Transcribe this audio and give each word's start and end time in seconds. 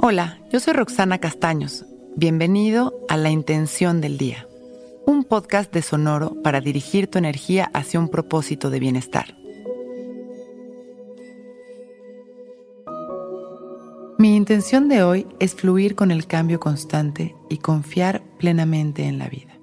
Hola, 0.00 0.38
yo 0.52 0.60
soy 0.60 0.74
Roxana 0.74 1.18
Castaños. 1.18 1.84
Bienvenido 2.14 3.04
a 3.08 3.16
La 3.16 3.30
Intención 3.30 4.00
del 4.00 4.16
Día, 4.16 4.46
un 5.06 5.24
podcast 5.24 5.72
de 5.72 5.82
Sonoro 5.82 6.40
para 6.40 6.60
dirigir 6.60 7.08
tu 7.08 7.18
energía 7.18 7.68
hacia 7.74 7.98
un 7.98 8.08
propósito 8.08 8.70
de 8.70 8.78
bienestar. 8.78 9.34
Mi 14.18 14.36
intención 14.36 14.88
de 14.88 15.02
hoy 15.02 15.26
es 15.40 15.56
fluir 15.56 15.96
con 15.96 16.12
el 16.12 16.28
cambio 16.28 16.60
constante 16.60 17.34
y 17.48 17.58
confiar 17.58 18.22
plenamente 18.38 19.02
en 19.02 19.18
la 19.18 19.28
vida. 19.28 19.58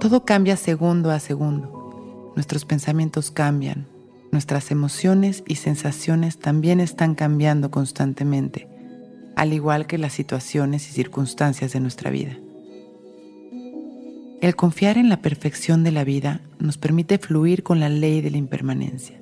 Todo 0.00 0.24
cambia 0.24 0.56
segundo 0.56 1.12
a 1.12 1.20
segundo. 1.20 2.32
Nuestros 2.34 2.64
pensamientos 2.64 3.30
cambian, 3.30 3.86
nuestras 4.34 4.72
emociones 4.72 5.44
y 5.46 5.54
sensaciones 5.54 6.38
también 6.38 6.80
están 6.80 7.14
cambiando 7.14 7.70
constantemente, 7.70 8.68
al 9.36 9.52
igual 9.52 9.86
que 9.86 9.96
las 9.96 10.12
situaciones 10.12 10.88
y 10.90 10.92
circunstancias 10.92 11.72
de 11.72 11.78
nuestra 11.78 12.10
vida. 12.10 12.36
El 14.42 14.56
confiar 14.56 14.98
en 14.98 15.08
la 15.08 15.22
perfección 15.22 15.84
de 15.84 15.92
la 15.92 16.02
vida 16.02 16.40
nos 16.58 16.76
permite 16.78 17.18
fluir 17.18 17.62
con 17.62 17.78
la 17.78 17.88
ley 17.88 18.20
de 18.20 18.32
la 18.32 18.36
impermanencia. 18.36 19.18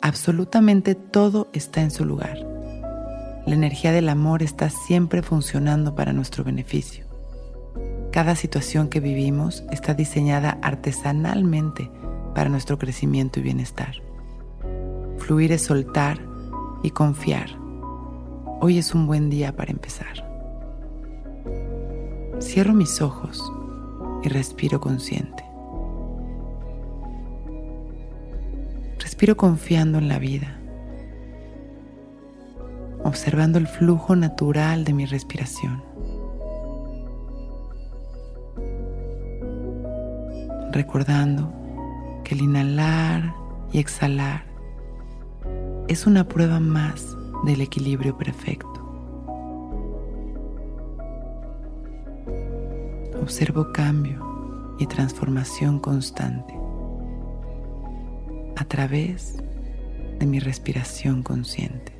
Absolutamente 0.00 0.94
todo 0.94 1.50
está 1.52 1.82
en 1.82 1.90
su 1.90 2.06
lugar. 2.06 2.38
La 3.46 3.54
energía 3.54 3.92
del 3.92 4.08
amor 4.08 4.42
está 4.42 4.70
siempre 4.70 5.22
funcionando 5.22 5.94
para 5.94 6.14
nuestro 6.14 6.42
beneficio. 6.42 7.04
Cada 8.12 8.34
situación 8.34 8.88
que 8.88 9.00
vivimos 9.00 9.62
está 9.70 9.92
diseñada 9.92 10.58
artesanalmente 10.62 11.90
para 12.34 12.48
nuestro 12.48 12.78
crecimiento 12.78 13.40
y 13.40 13.42
bienestar. 13.42 13.94
Fluir 15.18 15.52
es 15.52 15.62
soltar 15.62 16.18
y 16.82 16.90
confiar. 16.90 17.50
Hoy 18.60 18.78
es 18.78 18.94
un 18.94 19.06
buen 19.06 19.30
día 19.30 19.54
para 19.54 19.70
empezar. 19.70 20.28
Cierro 22.40 22.72
mis 22.72 23.00
ojos 23.02 23.52
y 24.22 24.28
respiro 24.28 24.80
consciente. 24.80 25.44
Respiro 28.98 29.36
confiando 29.36 29.98
en 29.98 30.08
la 30.08 30.18
vida, 30.18 30.58
observando 33.04 33.58
el 33.58 33.66
flujo 33.66 34.16
natural 34.16 34.84
de 34.84 34.92
mi 34.92 35.04
respiración. 35.06 35.82
Recordando 40.72 41.59
el 42.30 42.42
inhalar 42.42 43.34
y 43.72 43.78
exhalar 43.78 44.44
es 45.88 46.06
una 46.06 46.28
prueba 46.28 46.60
más 46.60 47.16
del 47.44 47.60
equilibrio 47.60 48.16
perfecto. 48.16 48.68
Observo 53.20 53.72
cambio 53.72 54.76
y 54.78 54.86
transformación 54.86 55.80
constante 55.80 56.54
a 58.56 58.64
través 58.64 59.36
de 60.18 60.26
mi 60.26 60.38
respiración 60.38 61.22
consciente. 61.22 61.92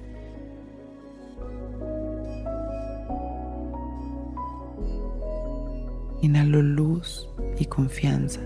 Inhalo 6.22 6.62
luz 6.62 7.28
y 7.58 7.64
confianza. 7.64 8.40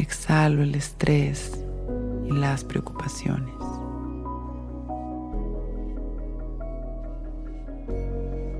Exhalo 0.00 0.62
el 0.62 0.74
estrés 0.74 1.52
y 2.24 2.32
las 2.32 2.64
preocupaciones. 2.64 3.54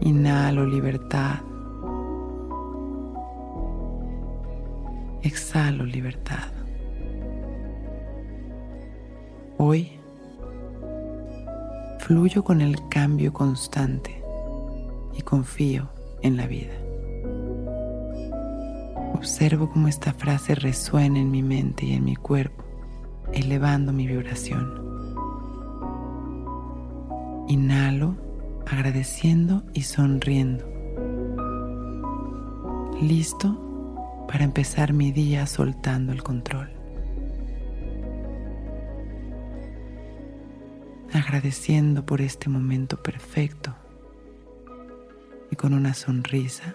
Inhalo 0.03 0.67
libertad. 0.67 1.41
Exhalo 5.23 5.84
libertad. 5.84 6.49
Hoy 9.57 9.99
fluyo 11.99 12.45
con 12.45 12.61
el 12.61 12.77
cambio 12.89 13.33
constante 13.33 14.22
y 15.17 15.22
confío 15.22 15.89
en 16.22 16.37
la 16.37 16.47
vida. 16.47 16.80
Observo 19.21 19.69
cómo 19.69 19.87
esta 19.87 20.15
frase 20.15 20.55
resuena 20.55 21.19
en 21.19 21.31
mi 21.31 21.43
mente 21.43 21.85
y 21.85 21.93
en 21.93 22.05
mi 22.05 22.17
cuerpo, 22.17 22.65
elevando 23.35 23.93
mi 23.93 24.07
vibración. 24.07 24.81
Inhalo 27.47 28.17
agradeciendo 28.67 29.63
y 29.75 29.83
sonriendo. 29.83 30.65
Listo 33.03 34.25
para 34.27 34.43
empezar 34.43 34.95
mi 34.95 35.13
día 35.13 35.47
soltando 35.47 36.13
el 36.13 36.23
control. 36.23 36.71
Agradeciendo 41.13 42.07
por 42.07 42.23
este 42.23 42.49
momento 42.49 43.03
perfecto 43.03 43.75
y 45.51 45.57
con 45.57 45.75
una 45.75 45.93
sonrisa 45.93 46.75